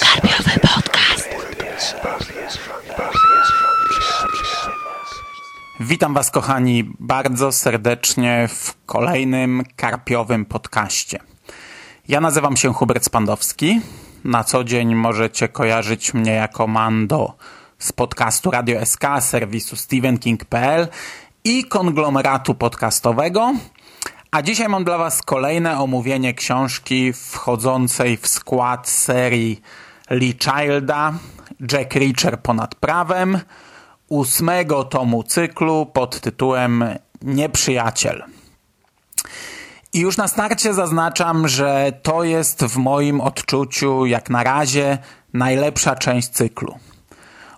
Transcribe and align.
Karpiowy 0.00 0.60
podcast. 0.60 1.28
Witam 5.80 6.14
Was, 6.14 6.30
kochani, 6.30 6.90
bardzo 6.98 7.52
serdecznie 7.52 8.48
w 8.48 8.74
kolejnym 8.86 9.62
karpiowym 9.76 10.44
podcaście. 10.44 11.18
Ja 12.08 12.20
nazywam 12.20 12.56
się 12.56 12.74
Hubert 12.74 13.04
Spandowski. 13.04 13.80
Na 14.24 14.44
co 14.44 14.64
dzień 14.64 14.94
możecie 14.94 15.48
kojarzyć 15.48 16.14
mnie 16.14 16.32
jako 16.32 16.66
Mando 16.66 17.36
z 17.78 17.92
podcastu 17.92 18.50
Radio 18.50 18.86
SK, 18.86 19.04
serwisu 19.20 19.76
StephenKing.pl 19.76 20.88
i 21.44 21.64
konglomeratu 21.64 22.54
podcastowego. 22.54 23.52
A 24.30 24.42
dzisiaj 24.42 24.68
mam 24.68 24.84
dla 24.84 24.98
Was 24.98 25.22
kolejne 25.22 25.78
omówienie 25.78 26.34
książki 26.34 27.12
wchodzącej 27.12 28.16
w 28.16 28.28
skład 28.28 28.88
serii 28.88 29.62
Lee 30.10 30.34
Childa 30.38 31.12
Jack 31.72 31.94
Reacher 31.94 32.42
ponad 32.42 32.74
prawem, 32.74 33.38
ósmego 34.08 34.84
tomu 34.84 35.22
cyklu 35.22 35.86
pod 35.86 36.20
tytułem 36.20 36.84
Nieprzyjaciel. 37.22 38.24
I 39.92 40.00
już 40.00 40.16
na 40.16 40.28
starcie 40.28 40.74
zaznaczam, 40.74 41.48
że 41.48 41.92
to 42.02 42.24
jest 42.24 42.64
w 42.64 42.76
moim 42.76 43.20
odczuciu 43.20 44.06
jak 44.06 44.30
na 44.30 44.42
razie 44.42 44.98
najlepsza 45.32 45.96
część 45.96 46.28
cyklu. 46.28 46.78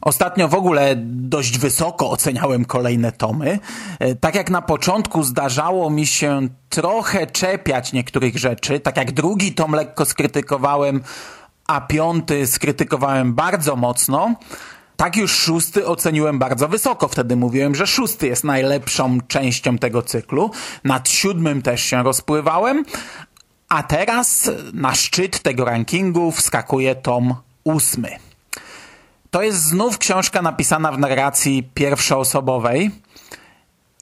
Ostatnio 0.03 0.49
w 0.49 0.55
ogóle 0.55 0.95
dość 1.07 1.59
wysoko 1.59 2.11
oceniałem 2.11 2.65
kolejne 2.65 3.13
tomy. 3.13 3.59
E, 3.99 4.15
Tak 4.15 4.35
jak 4.35 4.51
na 4.51 4.63
początku 4.63 5.23
zdarzało 5.23 5.91
mi 5.91 6.07
się 6.07 6.49
trochę 6.69 7.27
czepiać 7.27 7.93
niektórych 7.93 8.39
rzeczy, 8.39 8.81
tak 8.81 8.97
jak 8.97 9.13
drugi 9.13 9.53
tom 9.53 9.73
lekko 9.73 10.05
skrytykowałem, 10.05 11.03
a 11.67 11.81
piąty 11.81 12.47
skrytykowałem 12.47 13.35
bardzo 13.35 13.77
mocno, 13.77 14.35
tak 14.97 15.17
już 15.17 15.33
szósty 15.33 15.87
oceniłem 15.87 16.39
bardzo 16.39 16.69
wysoko. 16.69 17.09
Wtedy 17.09 17.37
mówiłem, 17.37 17.75
że 17.75 17.87
szósty 17.87 18.27
jest 18.27 18.45
najlepszą 18.45 19.19
częścią 19.29 19.79
tego 19.79 20.03
cyklu. 20.03 20.51
Nad 20.85 21.09
siódmym 21.09 21.63
też 21.63 21.83
się 21.83 22.03
rozpływałem. 22.03 22.85
A 23.69 23.83
teraz 23.83 24.51
na 24.73 24.95
szczyt 24.95 25.43
tego 25.43 25.65
rankingu 25.65 26.31
wskakuje 26.31 26.95
tom 26.95 27.35
ósmy. 27.65 28.32
To 29.33 29.43
jest 29.43 29.65
znów 29.65 29.99
książka 29.99 30.43
napisana 30.43 30.93
w 30.93 30.99
narracji 30.99 31.71
pierwszoosobowej. 31.75 32.91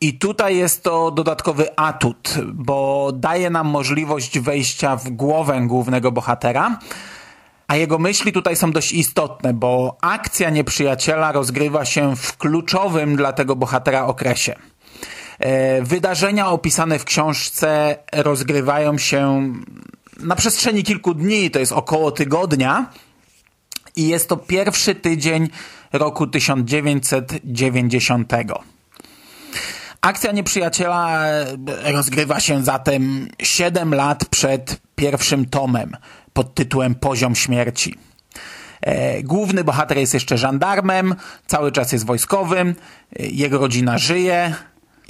I 0.00 0.18
tutaj 0.18 0.56
jest 0.56 0.82
to 0.82 1.10
dodatkowy 1.10 1.76
atut, 1.76 2.34
bo 2.52 3.10
daje 3.14 3.50
nam 3.50 3.68
możliwość 3.68 4.38
wejścia 4.38 4.96
w 4.96 5.10
głowę 5.10 5.60
głównego 5.66 6.12
bohatera. 6.12 6.78
A 7.68 7.76
jego 7.76 7.98
myśli 7.98 8.32
tutaj 8.32 8.56
są 8.56 8.72
dość 8.72 8.92
istotne, 8.92 9.54
bo 9.54 9.96
akcja 10.00 10.50
nieprzyjaciela 10.50 11.32
rozgrywa 11.32 11.84
się 11.84 12.16
w 12.16 12.36
kluczowym 12.36 13.16
dla 13.16 13.32
tego 13.32 13.56
bohatera 13.56 14.06
okresie. 14.06 14.56
E, 15.38 15.82
Wydarzenia 15.82 16.48
opisane 16.48 16.98
w 16.98 17.04
książce 17.04 17.96
rozgrywają 18.12 18.98
się 18.98 19.52
na 20.20 20.36
przestrzeni 20.36 20.82
kilku 20.82 21.14
dni, 21.14 21.50
to 21.50 21.58
jest 21.58 21.72
około 21.72 22.10
tygodnia, 22.10 22.86
i 24.00 24.08
jest 24.08 24.28
to 24.28 24.36
pierwszy 24.36 24.94
tydzień 24.94 25.48
roku 25.92 26.26
1990. 26.26 28.32
Akcja 30.00 30.32
nieprzyjaciela 30.32 31.24
rozgrywa 31.84 32.40
się 32.40 32.64
zatem 32.64 33.28
7 33.42 33.94
lat 33.94 34.24
przed 34.24 34.80
pierwszym 34.94 35.44
tomem 35.44 35.96
pod 36.32 36.54
tytułem 36.54 36.94
Poziom 36.94 37.34
śmierci. 37.34 37.98
E, 38.80 39.22
Główny 39.22 39.64
bohater 39.64 39.98
jest 39.98 40.14
jeszcze 40.14 40.38
żandarmem, 40.38 41.14
cały 41.46 41.72
czas 41.72 41.92
jest 41.92 42.06
wojskowym, 42.06 42.68
e, 42.68 42.74
jego 43.26 43.58
rodzina 43.58 43.98
żyje. 43.98 44.54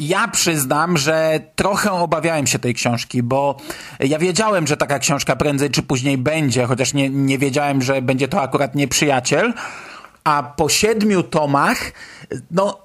Ja 0.01 0.29
przyznam, 0.29 0.97
że 0.97 1.41
trochę 1.57 1.93
obawiałem 1.93 2.47
się 2.47 2.59
tej 2.59 2.75
książki, 2.75 3.23
bo 3.23 3.57
ja 4.01 4.19
wiedziałem, 4.19 4.67
że 4.67 4.77
taka 4.77 4.99
książka 4.99 5.37
prędzej 5.37 5.71
czy 5.71 5.83
później 5.83 6.19
będzie, 6.19 6.67
chociaż 6.67 6.95
nie, 6.95 7.11
nie 7.11 7.39
wiedziałem, 7.39 7.83
że 7.83 8.03
będzie 8.03 8.29
to 8.29 8.43
akurat 8.43 8.75
nieprzyjaciel. 8.75 9.53
A 10.25 10.43
po 10.57 10.69
siedmiu 10.69 11.23
tomach, 11.23 11.93
no, 12.51 12.79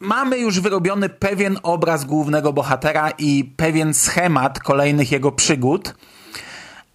mamy 0.00 0.38
już 0.38 0.60
wyrobiony 0.60 1.08
pewien 1.08 1.58
obraz 1.62 2.04
głównego 2.04 2.52
bohatera 2.52 3.10
i 3.10 3.52
pewien 3.56 3.94
schemat 3.94 4.58
kolejnych 4.58 5.12
jego 5.12 5.32
przygód. 5.32 5.94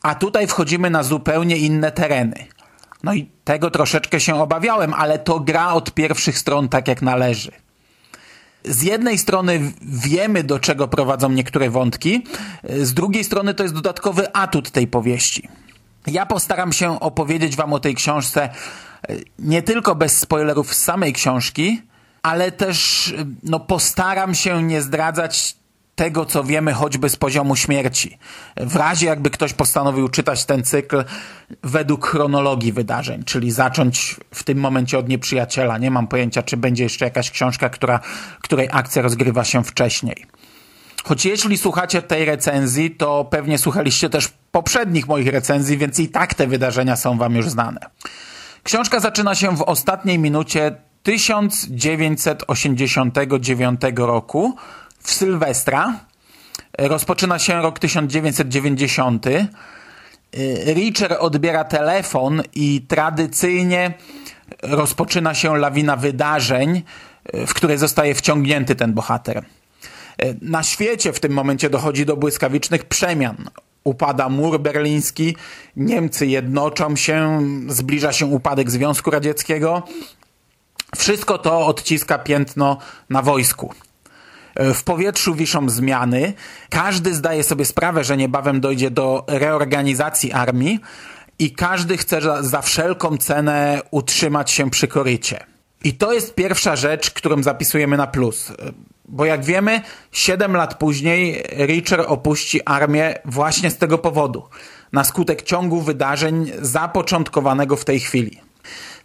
A 0.03 0.15
tutaj 0.15 0.47
wchodzimy 0.47 0.89
na 0.89 1.03
zupełnie 1.03 1.57
inne 1.57 1.91
tereny. 1.91 2.45
No 3.03 3.13
i 3.13 3.29
tego 3.43 3.71
troszeczkę 3.71 4.19
się 4.19 4.35
obawiałem, 4.35 4.93
ale 4.93 5.19
to 5.19 5.39
gra 5.39 5.73
od 5.73 5.93
pierwszych 5.93 6.37
stron 6.37 6.69
tak 6.69 6.87
jak 6.87 7.01
należy. 7.01 7.51
Z 8.65 8.81
jednej 8.81 9.17
strony 9.17 9.71
wiemy, 9.81 10.43
do 10.43 10.59
czego 10.59 10.87
prowadzą 10.87 11.29
niektóre 11.29 11.69
wątki, 11.69 12.23
z 12.63 12.93
drugiej 12.93 13.23
strony 13.23 13.53
to 13.53 13.63
jest 13.63 13.75
dodatkowy 13.75 14.33
atut 14.33 14.71
tej 14.71 14.87
powieści. 14.87 15.49
Ja 16.07 16.25
postaram 16.25 16.73
się 16.73 16.99
opowiedzieć 16.99 17.55
Wam 17.55 17.73
o 17.73 17.79
tej 17.79 17.95
książce 17.95 18.43
e, 18.43 19.15
nie 19.39 19.61
tylko 19.61 19.95
bez 19.95 20.17
spoilerów 20.17 20.73
z 20.75 20.83
samej 20.83 21.13
książki, 21.13 21.81
ale 22.21 22.51
też 22.51 23.07
e, 23.17 23.25
no, 23.43 23.59
postaram 23.59 24.35
się 24.35 24.63
nie 24.63 24.81
zdradzać 24.81 25.55
tego, 25.95 26.25
co 26.25 26.43
wiemy 26.43 26.73
choćby 26.73 27.09
z 27.09 27.15
poziomu 27.15 27.55
śmierci. 27.55 28.17
W 28.57 28.75
razie 28.75 29.07
jakby 29.07 29.29
ktoś 29.29 29.53
postanowił 29.53 30.09
czytać 30.09 30.45
ten 30.45 30.63
cykl 30.63 31.03
według 31.63 32.07
chronologii 32.07 32.73
wydarzeń, 32.73 33.23
czyli 33.23 33.51
zacząć 33.51 34.15
w 34.33 34.43
tym 34.43 34.57
momencie 34.57 34.97
od 34.97 35.09
nieprzyjaciela. 35.09 35.77
Nie 35.77 35.91
mam 35.91 36.07
pojęcia, 36.07 36.43
czy 36.43 36.57
będzie 36.57 36.83
jeszcze 36.83 37.05
jakaś 37.05 37.31
książka, 37.31 37.69
która, 37.69 37.99
której 38.41 38.69
akcja 38.71 39.01
rozgrywa 39.01 39.43
się 39.43 39.63
wcześniej. 39.63 40.25
Choć 41.03 41.25
jeśli 41.25 41.57
słuchacie 41.57 42.01
tej 42.01 42.25
recenzji, 42.25 42.91
to 42.91 43.25
pewnie 43.25 43.57
słuchaliście 43.57 44.09
też 44.09 44.29
poprzednich 44.51 45.07
moich 45.07 45.27
recenzji, 45.27 45.77
więc 45.77 45.99
i 45.99 46.09
tak 46.09 46.33
te 46.33 46.47
wydarzenia 46.47 46.95
są 46.95 47.17
wam 47.17 47.35
już 47.35 47.49
znane. 47.49 47.79
Książka 48.63 48.99
zaczyna 48.99 49.35
się 49.35 49.57
w 49.57 49.61
ostatniej 49.61 50.19
minucie 50.19 50.75
1989 51.03 53.81
roku 53.95 54.55
w 55.03 55.11
Sylwestra. 55.11 55.99
Rozpoczyna 56.77 57.39
się 57.39 57.61
rok 57.61 57.79
1990. 57.79 59.25
Reacher 60.65 61.17
odbiera 61.19 61.63
telefon 61.63 62.41
i 62.55 62.81
tradycyjnie 62.87 63.93
rozpoczyna 64.63 65.33
się 65.33 65.57
lawina 65.57 65.95
wydarzeń, 65.95 66.81
w 67.33 67.53
której 67.53 67.77
zostaje 67.77 68.15
wciągnięty 68.15 68.75
ten 68.75 68.93
bohater. 68.93 69.45
Na 70.41 70.63
świecie 70.63 71.13
w 71.13 71.19
tym 71.19 71.31
momencie 71.31 71.69
dochodzi 71.69 72.05
do 72.05 72.17
błyskawicznych 72.17 72.85
przemian. 72.85 73.49
Upada 73.83 74.29
mur 74.29 74.59
berliński, 74.59 75.35
Niemcy 75.75 76.27
jednoczą 76.27 76.95
się, 76.95 77.41
zbliża 77.67 78.13
się 78.13 78.25
upadek 78.25 78.71
Związku 78.71 79.11
Radzieckiego. 79.11 79.83
Wszystko 80.97 81.37
to 81.37 81.65
odciska 81.65 82.19
piętno 82.19 82.77
na 83.09 83.21
wojsku. 83.21 83.73
W 84.55 84.83
powietrzu 84.83 85.35
wiszą 85.35 85.69
zmiany. 85.69 86.33
Każdy 86.69 87.15
zdaje 87.15 87.43
sobie 87.43 87.65
sprawę, 87.65 88.03
że 88.03 88.17
niebawem 88.17 88.61
dojdzie 88.61 88.91
do 88.91 89.25
reorganizacji 89.27 90.31
armii 90.31 90.79
i 91.39 91.51
każdy 91.51 91.97
chce 91.97 92.21
za, 92.21 92.43
za 92.43 92.61
wszelką 92.61 93.17
cenę 93.17 93.81
utrzymać 93.91 94.51
się 94.51 94.69
przy 94.69 94.87
korycie. 94.87 95.39
I 95.83 95.93
to 95.93 96.13
jest 96.13 96.35
pierwsza 96.35 96.75
rzecz, 96.75 97.11
którą 97.11 97.43
zapisujemy 97.43 97.97
na 97.97 98.07
plus. 98.07 98.53
Bo 99.05 99.25
jak 99.25 99.45
wiemy, 99.45 99.81
7 100.11 100.55
lat 100.55 100.77
później 100.77 101.43
Reacher 101.49 102.05
opuści 102.07 102.61
armię 102.65 103.19
właśnie 103.25 103.69
z 103.69 103.77
tego 103.77 103.97
powodu. 103.97 104.43
Na 104.91 105.03
skutek 105.03 105.41
ciągu 105.41 105.81
wydarzeń 105.81 106.51
zapoczątkowanego 106.61 107.75
w 107.75 107.85
tej 107.85 107.99
chwili 107.99 108.50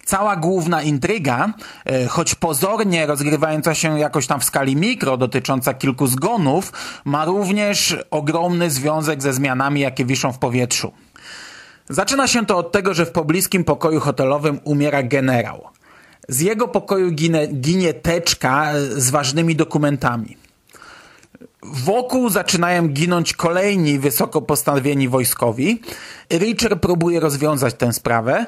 cała 0.06 0.36
główna 0.36 0.82
intryga, 0.82 1.52
e, 1.84 2.06
choć 2.06 2.34
pozornie 2.34 3.06
rozgrywająca 3.06 3.74
się 3.74 3.98
jakoś 3.98 4.26
tam 4.26 4.40
w 4.40 4.44
skali 4.44 4.76
mikro, 4.76 5.16
dotycząca 5.16 5.74
kilku 5.74 6.06
zgonów, 6.06 6.72
ma 7.04 7.24
również 7.24 7.96
ogromny 8.10 8.70
związek 8.70 9.22
ze 9.22 9.32
zmianami, 9.32 9.80
jakie 9.80 10.04
wiszą 10.04 10.32
w 10.32 10.38
powietrzu. 10.38 10.92
Zaczyna 11.88 12.28
się 12.28 12.46
to 12.46 12.56
od 12.56 12.72
tego, 12.72 12.94
że 12.94 13.06
w 13.06 13.12
pobliskim 13.12 13.64
pokoju 13.64 14.00
hotelowym 14.00 14.60
umiera 14.64 15.02
generał. 15.02 15.64
Z 16.28 16.40
jego 16.40 16.68
pokoju 16.68 17.10
ginie, 17.10 17.46
ginie 17.46 17.94
teczka 17.94 18.72
z 18.96 19.10
ważnymi 19.10 19.56
dokumentami. 19.56 20.36
Wokół 21.62 22.28
zaczynają 22.28 22.88
ginąć 22.88 23.32
kolejni 23.32 23.98
wysoko 23.98 24.42
postawieni 24.42 25.08
wojskowi. 25.08 25.80
Richard 26.30 26.80
próbuje 26.80 27.20
rozwiązać 27.20 27.74
tę 27.74 27.92
sprawę, 27.92 28.46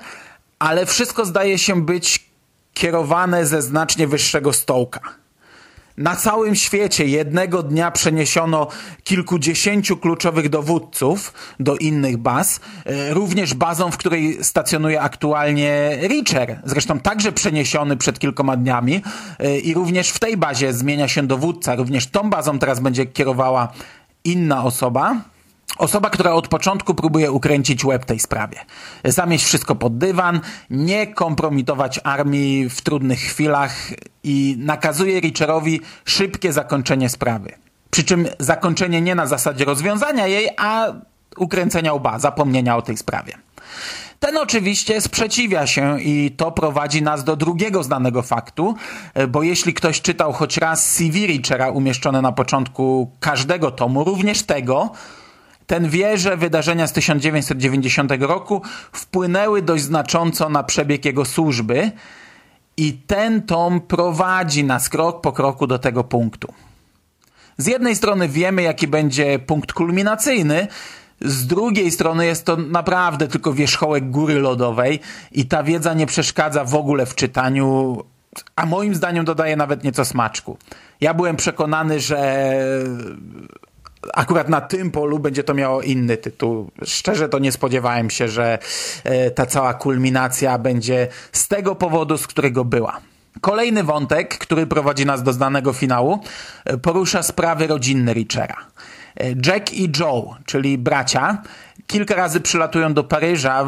ale 0.59 0.87
wszystko 0.87 1.25
zdaje 1.25 1.59
się 1.59 1.83
być 1.83 2.29
kierowane 2.75 3.47
ze 3.47 3.63
znacznie 3.63 4.07
wyższego 4.07 4.53
stołka. 4.53 5.01
na 5.97 6.17
całym 6.17 6.55
świecie 6.55 7.07
jednego 7.07 7.63
dnia 7.63 7.91
przeniesiono 7.91 8.69
kilkudziesięciu 9.05 9.97
kluczowych 9.97 10.49
dowódców 10.49 11.33
do 11.61 11.77
innych 11.77 12.17
baz, 12.17 12.61
e, 12.85 13.15
również 13.15 13.55
bazą, 13.55 13.91
w 13.91 13.97
której 13.97 14.45
stacjonuje 14.45 15.01
aktualnie 15.01 15.99
Reacher, 16.03 16.61
zresztą 16.65 17.01
także 17.01 17.33
przeniesiony 17.33 17.97
przed 17.97 18.19
kilkoma 18.19 18.57
dniami 18.57 19.03
e, 19.39 19.59
i 19.59 19.75
również 19.75 20.11
w 20.11 20.19
tej 20.19 20.37
bazie 20.37 20.73
zmienia 20.73 21.09
się 21.09 21.27
dowódca, 21.27 21.75
również 21.75 22.07
tą 22.07 22.31
bazą 22.31 22.59
teraz 22.59 22.81
będzie 22.81 23.07
kierowała 23.07 23.73
inna 24.25 24.65
osoba. 24.65 25.17
Osoba, 25.77 26.11
która 26.11 26.33
od 26.33 26.49
początku 26.49 26.95
próbuje 26.95 27.33
ukręcić 27.33 27.85
łeb 27.85 28.05
tej 28.05 28.19
sprawie. 28.19 28.59
Zamieść 29.05 29.45
wszystko 29.45 29.75
pod 29.75 29.99
dywan, 29.99 30.41
nie 30.71 31.07
kompromitować 31.07 32.01
armii 32.05 32.69
w 32.69 32.81
trudnych 32.81 33.21
chwilach 33.21 33.75
i 34.23 34.57
nakazuje 34.59 35.21
Richerowi 35.21 35.81
szybkie 36.05 36.53
zakończenie 36.53 37.09
sprawy. 37.09 37.53
Przy 37.91 38.05
czym 38.05 38.27
zakończenie 38.39 39.01
nie 39.01 39.15
na 39.15 39.27
zasadzie 39.27 39.65
rozwiązania 39.65 40.27
jej, 40.27 40.49
a 40.57 40.87
ukręcenia 41.37 41.93
łba, 41.93 42.19
zapomnienia 42.19 42.77
o 42.77 42.83
tej 42.83 42.97
sprawie. 42.97 43.33
Ten 44.21 44.37
oczywiście 44.37 45.01
sprzeciwia 45.01 45.67
się 45.67 46.01
i 46.01 46.31
to 46.37 46.53
prowadzi 46.53 47.03
nas 47.03 47.25
do 47.25 47.37
drugiego 47.37 47.83
znanego 47.83 48.23
faktu, 48.23 48.75
bo 49.29 49.43
jeśli 49.43 49.75
ktoś 49.75 50.01
czytał 50.01 50.33
choć 50.33 50.57
raz 50.57 50.87
CV 50.91 51.27
Richera 51.27 51.71
umieszczone 51.71 52.23
na 52.23 52.33
początku 52.33 53.11
każdego 53.21 53.71
tomu, 53.71 54.05
również 54.05 54.43
tego, 54.43 54.93
ten 55.69 55.89
wie, 55.89 56.19
że 56.19 56.37
wydarzenia 56.37 56.87
z 56.87 56.93
1990 56.93 58.13
roku 58.21 58.63
wpłynęły 58.93 59.63
dość 59.63 59.85
znacząco 59.85 60.49
na 60.49 60.63
przebieg 60.63 61.05
jego 61.05 61.25
służby 61.25 61.91
i 62.77 62.93
ten 62.93 63.43
tom 63.43 63.81
prowadzi 63.81 64.65
nas 64.65 64.89
krok 64.89 65.21
po 65.21 65.33
kroku 65.33 65.67
do 65.67 65.79
tego 65.79 66.05
punktu. 66.05 66.55
Z 67.57 67.67
jednej 67.67 67.97
strony 67.97 68.29
wiemy, 68.29 68.63
jaki 68.63 68.89
będzie 68.89 69.39
punkt 69.39 69.73
kulminacyjny, 69.73 70.69
z 71.21 71.47
drugiej 71.47 71.91
strony 71.91 72.27
jest 72.27 72.45
to 72.45 72.57
naprawdę 72.57 73.29
tylko 73.29 73.53
wierzchołek 73.53 74.11
góry 74.11 74.35
lodowej 74.41 75.01
i 75.33 75.47
ta 75.47 75.63
wiedza 75.63 75.95
nie 75.95 76.07
przeszkadza 76.07 76.65
w 76.65 76.75
ogóle 76.75 77.07
w 77.07 77.15
czytaniu, 77.15 77.97
a 78.57 78.67
moim 78.67 78.95
zdaniem 78.95 79.25
dodaje 79.25 79.57
nawet 79.57 79.85
nieco 79.85 80.05
smaczku. 80.05 80.59
Ja 81.01 81.15
byłem 81.15 81.37
przekonany, 81.37 82.01
że 82.01 82.53
akurat 84.15 84.49
na 84.49 84.61
tym 84.61 84.91
polu 84.91 85.19
będzie 85.19 85.45
to 85.45 85.55
miało 85.55 85.83
inny 85.83 86.17
tytuł. 86.17 86.71
Szczerze 86.85 87.29
to 87.29 87.39
nie 87.39 87.53
spodziewałem 87.53 88.11
się, 88.11 88.29
że 88.29 88.59
e, 89.05 89.31
ta 89.31 89.47
cała 89.47 89.75
kulminacja 89.75 90.59
będzie 90.59 91.09
z 91.33 91.49
tego 91.49 91.75
powodu, 91.75 92.19
z 92.19 92.27
którego 92.27 92.65
była. 92.65 93.01
Kolejny 93.41 93.85
wątek, 93.85 94.39
który 94.39 94.67
prowadzi 94.67 95.07
nas 95.07 95.23
do 95.23 95.33
znanego 95.33 95.73
finału, 95.73 96.19
e, 96.65 96.79
porusza 96.79 97.23
sprawy 97.23 97.67
rodzinne 97.67 98.15
Richera. 98.15 98.57
E, 99.17 99.29
Jack 99.47 99.73
i 99.73 99.93
Joe, 100.01 100.37
czyli 100.47 100.79
bracia, 100.79 101.43
kilka 101.87 102.15
razy 102.15 102.41
przylatują 102.41 102.95
do 102.95 103.05
Paryża 103.05 103.65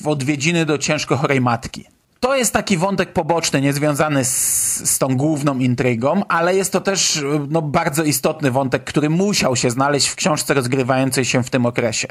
w 0.00 0.08
odwiedziny 0.08 0.66
do 0.66 0.78
ciężko 0.78 1.16
chorej 1.16 1.40
matki. 1.40 1.97
To 2.20 2.36
jest 2.36 2.52
taki 2.52 2.76
wątek 2.76 3.12
poboczny, 3.12 3.60
niezwiązany 3.60 4.24
z, 4.24 4.90
z 4.90 4.98
tą 4.98 5.16
główną 5.16 5.58
intrygą, 5.58 6.22
ale 6.28 6.56
jest 6.56 6.72
to 6.72 6.80
też 6.80 7.24
no, 7.48 7.62
bardzo 7.62 8.04
istotny 8.04 8.50
wątek, 8.50 8.84
który 8.84 9.10
musiał 9.10 9.56
się 9.56 9.70
znaleźć 9.70 10.08
w 10.08 10.16
książce 10.16 10.54
rozgrywającej 10.54 11.24
się 11.24 11.42
w 11.42 11.50
tym 11.50 11.66
okresie. 11.66 12.08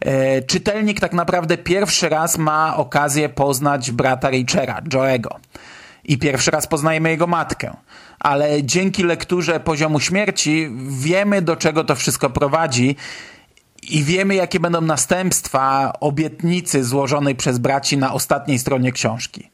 E, 0.00 0.42
czytelnik 0.42 1.00
tak 1.00 1.12
naprawdę 1.12 1.58
pierwszy 1.58 2.08
raz 2.08 2.38
ma 2.38 2.76
okazję 2.76 3.28
poznać 3.28 3.90
brata 3.90 4.30
Richera, 4.30 4.80
Joe'ego. 4.82 5.28
I 6.04 6.18
pierwszy 6.18 6.50
raz 6.50 6.66
poznajemy 6.66 7.10
jego 7.10 7.26
matkę. 7.26 7.76
Ale 8.20 8.62
dzięki 8.62 9.02
lekturze 9.02 9.60
poziomu 9.60 10.00
śmierci 10.00 10.70
wiemy, 10.88 11.42
do 11.42 11.56
czego 11.56 11.84
to 11.84 11.94
wszystko 11.94 12.30
prowadzi 12.30 12.96
i 13.90 14.04
wiemy, 14.04 14.34
jakie 14.34 14.60
będą 14.60 14.80
następstwa 14.80 15.92
obietnicy 16.00 16.84
złożonej 16.84 17.34
przez 17.34 17.58
braci 17.58 17.98
na 17.98 18.12
ostatniej 18.12 18.58
stronie 18.58 18.92
książki. 18.92 19.50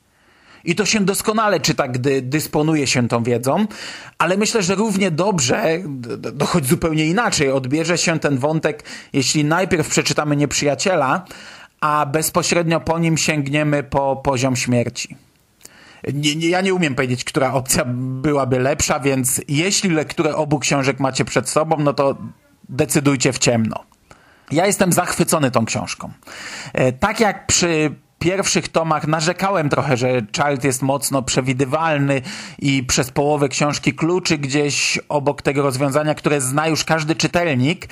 I 0.64 0.74
to 0.74 0.86
się 0.86 1.00
doskonale 1.00 1.60
czyta, 1.60 1.88
gdy 1.88 2.22
dysponuje 2.22 2.86
się 2.86 3.08
tą 3.08 3.22
wiedzą, 3.22 3.66
ale 4.18 4.36
myślę, 4.36 4.62
że 4.62 4.74
równie 4.74 5.10
dobrze, 5.10 5.78
choć 6.46 6.66
zupełnie 6.66 7.06
inaczej, 7.06 7.50
odbierze 7.50 7.98
się 7.98 8.18
ten 8.18 8.38
wątek, 8.38 8.84
jeśli 9.12 9.44
najpierw 9.44 9.88
przeczytamy 9.88 10.36
Nieprzyjaciela, 10.36 11.24
a 11.80 12.06
bezpośrednio 12.06 12.80
po 12.80 12.98
nim 12.98 13.16
sięgniemy 13.16 13.82
po 13.82 14.16
poziom 14.16 14.56
śmierci. 14.56 15.16
Nie, 16.14 16.36
nie, 16.36 16.48
ja 16.48 16.60
nie 16.60 16.74
umiem 16.74 16.94
powiedzieć, 16.94 17.24
która 17.24 17.52
opcja 17.52 17.84
byłaby 18.22 18.58
lepsza, 18.58 19.00
więc 19.00 19.40
jeśli 19.48 19.90
lekturę 19.90 20.36
obu 20.36 20.58
książek 20.58 21.00
macie 21.00 21.24
przed 21.24 21.48
sobą, 21.48 21.76
no 21.78 21.92
to 21.92 22.16
decydujcie 22.68 23.32
w 23.32 23.38
ciemno. 23.38 23.93
Ja 24.50 24.66
jestem 24.66 24.92
zachwycony 24.92 25.50
tą 25.50 25.64
książką. 25.64 26.12
E, 26.72 26.92
tak 26.92 27.20
jak 27.20 27.46
przy 27.46 27.94
pierwszych 28.18 28.68
tomach 28.68 29.06
narzekałem 29.06 29.68
trochę, 29.68 29.96
że 29.96 30.08
Child 30.36 30.64
jest 30.64 30.82
mocno 30.82 31.22
przewidywalny 31.22 32.22
i 32.58 32.82
przez 32.82 33.10
połowę 33.10 33.48
książki 33.48 33.92
kluczy 33.92 34.38
gdzieś 34.38 34.98
obok 35.08 35.42
tego 35.42 35.62
rozwiązania, 35.62 36.14
które 36.14 36.40
zna 36.40 36.68
już 36.68 36.84
każdy 36.84 37.14
czytelnik 37.16 37.88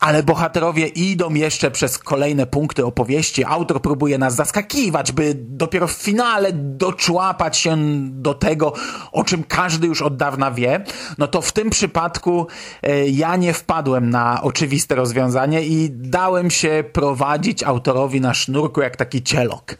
ale 0.00 0.22
bohaterowie 0.22 0.86
idą 0.86 1.34
jeszcze 1.34 1.70
przez 1.70 1.98
kolejne 1.98 2.46
punkty 2.46 2.84
opowieści. 2.84 3.44
Autor 3.44 3.82
próbuje 3.82 4.18
nas 4.18 4.34
zaskakiwać, 4.34 5.12
by 5.12 5.34
dopiero 5.36 5.86
w 5.86 5.92
finale 5.92 6.52
doczłapać 6.52 7.56
się 7.56 7.76
do 8.10 8.34
tego, 8.34 8.72
o 9.12 9.24
czym 9.24 9.44
każdy 9.44 9.86
już 9.86 10.02
od 10.02 10.16
dawna 10.16 10.50
wie. 10.50 10.84
No 11.18 11.26
to 11.26 11.42
w 11.42 11.52
tym 11.52 11.70
przypadku 11.70 12.46
e, 12.82 13.08
ja 13.08 13.36
nie 13.36 13.52
wpadłem 13.52 14.10
na 14.10 14.42
oczywiste 14.42 14.94
rozwiązanie 14.94 15.62
i 15.62 15.90
dałem 15.90 16.50
się 16.50 16.84
prowadzić 16.92 17.62
autorowi 17.62 18.20
na 18.20 18.34
sznurku 18.34 18.80
jak 18.80 18.96
taki 18.96 19.22
cielok. 19.22 19.76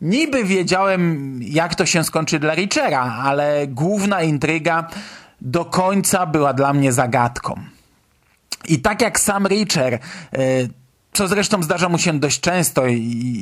Niby 0.00 0.44
wiedziałem, 0.44 1.40
jak 1.42 1.74
to 1.74 1.86
się 1.86 2.04
skończy 2.04 2.38
dla 2.38 2.54
Richera, 2.54 3.16
ale 3.22 3.66
główna 3.66 4.22
intryga 4.22 4.88
do 5.40 5.64
końca 5.64 6.26
była 6.26 6.52
dla 6.52 6.72
mnie 6.72 6.92
zagadką. 6.92 7.54
I 8.68 8.78
tak 8.78 9.02
jak 9.02 9.20
sam 9.20 9.46
Richer, 9.46 9.94
e, 9.94 9.98
co 11.12 11.28
zresztą 11.28 11.62
zdarza 11.62 11.88
mu 11.88 11.98
się 11.98 12.20
dość 12.20 12.40
często, 12.40 12.82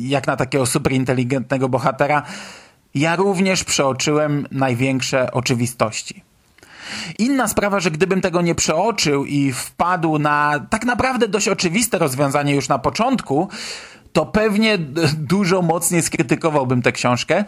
jak 0.00 0.26
na 0.26 0.36
takiego 0.36 0.66
superinteligentnego 0.66 1.68
bohatera, 1.68 2.22
ja 2.94 3.16
również 3.16 3.64
przeoczyłem 3.64 4.46
największe 4.50 5.32
oczywistości. 5.32 6.22
Inna 7.18 7.48
sprawa, 7.48 7.80
że 7.80 7.90
gdybym 7.90 8.20
tego 8.20 8.42
nie 8.42 8.54
przeoczył 8.54 9.24
i 9.24 9.52
wpadł 9.52 10.18
na 10.18 10.66
tak 10.70 10.84
naprawdę 10.84 11.28
dość 11.28 11.48
oczywiste 11.48 11.98
rozwiązanie 11.98 12.54
już 12.54 12.68
na 12.68 12.78
początku, 12.78 13.48
to 14.12 14.26
pewnie 14.26 14.78
dużo 15.16 15.62
mocniej 15.62 16.02
skrytykowałbym 16.02 16.82
tę 16.82 16.92
książkę, 16.92 17.36
e, 17.36 17.44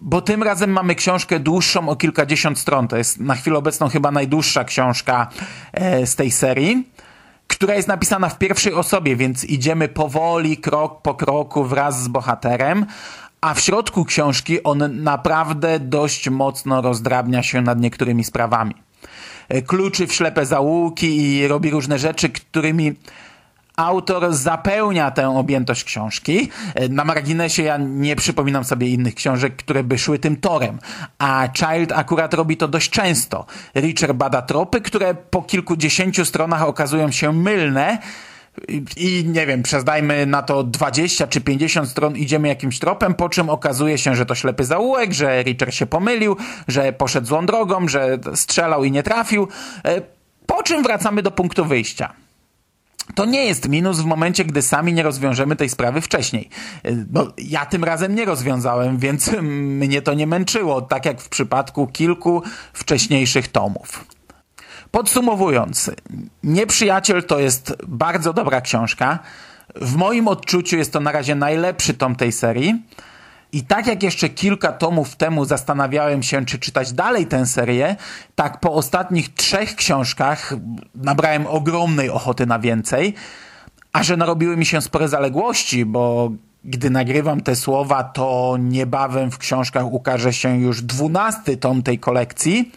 bo 0.00 0.20
tym 0.22 0.42
razem 0.42 0.70
mamy 0.70 0.94
książkę 0.94 1.40
dłuższą 1.40 1.88
o 1.88 1.96
kilkadziesiąt 1.96 2.58
stron. 2.58 2.88
To 2.88 2.96
jest 2.96 3.20
na 3.20 3.34
chwilę 3.34 3.58
obecną 3.58 3.88
chyba 3.88 4.10
najdłuższa 4.10 4.64
książka 4.64 5.28
e, 5.72 6.06
z 6.06 6.16
tej 6.16 6.30
serii, 6.30 6.88
która 7.46 7.74
jest 7.74 7.88
napisana 7.88 8.28
w 8.28 8.38
pierwszej 8.38 8.74
osobie, 8.74 9.16
więc 9.16 9.44
idziemy 9.44 9.88
powoli, 9.88 10.56
krok 10.56 11.02
po 11.02 11.14
kroku 11.14 11.64
wraz 11.64 12.02
z 12.02 12.08
bohaterem, 12.08 12.86
a 13.40 13.54
w 13.54 13.60
środku 13.60 14.04
książki 14.04 14.62
on 14.62 15.02
naprawdę 15.02 15.80
dość 15.80 16.28
mocno 16.28 16.82
rozdrabnia 16.82 17.42
się 17.42 17.62
nad 17.62 17.80
niektórymi 17.80 18.24
sprawami. 18.24 18.74
E, 19.48 19.62
kluczy 19.62 20.06
w 20.06 20.12
ślepe 20.12 20.46
zaułki 20.46 21.16
i 21.16 21.48
robi 21.48 21.70
różne 21.70 21.98
rzeczy, 21.98 22.28
którymi 22.28 22.94
autor 23.76 24.34
zapełnia 24.34 25.10
tę 25.10 25.28
objętość 25.28 25.84
książki. 25.84 26.50
E, 26.74 26.88
na 26.88 27.04
marginesie 27.04 27.62
ja 27.62 27.76
nie 27.76 28.16
przypominam 28.16 28.64
sobie 28.64 28.88
innych 28.88 29.14
książek, 29.14 29.56
które 29.56 29.84
by 29.84 29.98
szły 29.98 30.18
tym 30.18 30.36
torem, 30.36 30.78
a 31.18 31.48
Child 31.56 31.92
akurat 31.92 32.34
robi 32.34 32.56
to 32.56 32.68
dość 32.68 32.90
często. 32.90 33.46
Richard 33.74 34.12
bada 34.12 34.42
tropy, 34.42 34.80
które 34.80 35.14
po 35.14 35.42
kilkudziesięciu 35.42 36.24
stronach 36.24 36.62
okazują 36.62 37.10
się 37.10 37.32
mylne, 37.32 37.98
i 38.96 39.24
nie 39.26 39.46
wiem, 39.46 39.62
przez 39.62 39.84
dajmy 39.84 40.26
na 40.26 40.42
to 40.42 40.64
20 40.64 41.26
czy 41.26 41.40
50 41.40 41.88
stron 41.88 42.16
idziemy 42.16 42.48
jakimś 42.48 42.78
tropem, 42.78 43.14
po 43.14 43.28
czym 43.28 43.50
okazuje 43.50 43.98
się, 43.98 44.16
że 44.16 44.26
to 44.26 44.34
ślepy 44.34 44.64
zaułek, 44.64 45.12
że 45.12 45.42
Richard 45.42 45.74
się 45.74 45.86
pomylił, 45.86 46.36
że 46.68 46.92
poszedł 46.92 47.26
złą 47.26 47.46
drogą, 47.46 47.88
że 47.88 48.18
strzelał 48.34 48.84
i 48.84 48.90
nie 48.90 49.02
trafił, 49.02 49.48
e, 49.84 50.02
po 50.46 50.62
czym 50.62 50.82
wracamy 50.82 51.22
do 51.22 51.30
punktu 51.30 51.64
wyjścia. 51.64 52.12
To 53.14 53.24
nie 53.24 53.44
jest 53.44 53.68
minus 53.68 54.00
w 54.00 54.04
momencie, 54.04 54.44
gdy 54.44 54.62
sami 54.62 54.92
nie 54.92 55.02
rozwiążemy 55.02 55.56
tej 55.56 55.68
sprawy 55.68 56.00
wcześniej. 56.00 56.48
No, 57.12 57.32
ja 57.38 57.66
tym 57.66 57.84
razem 57.84 58.14
nie 58.14 58.24
rozwiązałem, 58.24 58.98
więc 59.06 59.30
mnie 59.42 60.02
to 60.02 60.14
nie 60.14 60.26
męczyło, 60.26 60.82
tak 60.82 61.04
jak 61.06 61.20
w 61.20 61.28
przypadku 61.28 61.86
kilku 61.86 62.42
wcześniejszych 62.72 63.48
tomów. 63.48 64.04
Podsumowując, 64.90 65.90
Nieprzyjaciel 66.42 67.24
to 67.24 67.38
jest 67.38 67.76
bardzo 67.86 68.32
dobra 68.32 68.60
książka. 68.60 69.18
W 69.74 69.96
moim 69.96 70.28
odczuciu 70.28 70.76
jest 70.76 70.92
to 70.92 71.00
na 71.00 71.12
razie 71.12 71.34
najlepszy 71.34 71.94
tom 71.94 72.16
tej 72.16 72.32
serii. 72.32 72.82
I 73.52 73.62
tak 73.62 73.86
jak 73.86 74.02
jeszcze 74.02 74.28
kilka 74.28 74.72
tomów 74.72 75.16
temu 75.16 75.44
zastanawiałem 75.44 76.22
się, 76.22 76.46
czy 76.46 76.58
czytać 76.58 76.92
dalej 76.92 77.26
tę 77.26 77.46
serię, 77.46 77.96
tak 78.34 78.60
po 78.60 78.72
ostatnich 78.72 79.34
trzech 79.34 79.76
książkach 79.76 80.54
nabrałem 80.94 81.46
ogromnej 81.46 82.10
ochoty 82.10 82.46
na 82.46 82.58
więcej. 82.58 83.14
A 83.92 84.02
że 84.02 84.16
narobiły 84.16 84.56
mi 84.56 84.66
się 84.66 84.80
spore 84.80 85.08
zaległości, 85.08 85.84
bo 85.84 86.30
gdy 86.64 86.90
nagrywam 86.90 87.40
te 87.40 87.56
słowa, 87.56 88.04
to 88.04 88.56
niebawem 88.60 89.30
w 89.30 89.38
książkach 89.38 89.92
ukaże 89.92 90.32
się 90.32 90.60
już 90.60 90.82
dwunasty 90.82 91.56
tom 91.56 91.82
tej 91.82 91.98
kolekcji, 91.98 92.72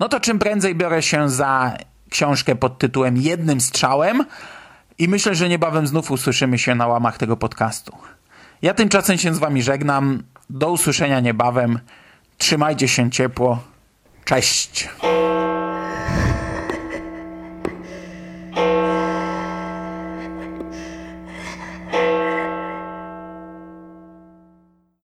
no 0.00 0.08
to 0.08 0.20
czym 0.20 0.38
prędzej 0.38 0.74
biorę 0.74 1.02
się 1.02 1.28
za 1.30 1.76
książkę 2.10 2.56
pod 2.56 2.78
tytułem 2.78 3.16
Jednym 3.16 3.60
strzałem 3.60 4.24
i 4.98 5.08
myślę, 5.08 5.34
że 5.34 5.48
niebawem 5.48 5.86
znów 5.86 6.10
usłyszymy 6.10 6.58
się 6.58 6.74
na 6.74 6.86
łamach 6.86 7.18
tego 7.18 7.36
podcastu. 7.36 7.92
Ja 8.62 8.74
tymczasem 8.74 9.18
się 9.18 9.34
z 9.34 9.38
wami 9.38 9.62
żegnam. 9.62 10.22
Do 10.50 10.70
usłyszenia 10.70 11.20
niebawem. 11.20 11.80
Trzymajcie 12.38 12.88
się 12.88 13.10
ciepło. 13.10 13.62
Cześć. 14.24 14.88